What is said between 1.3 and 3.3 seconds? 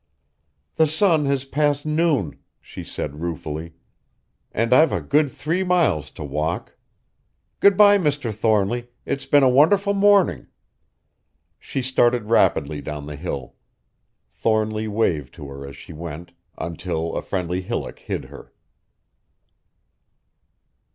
passed noon," she said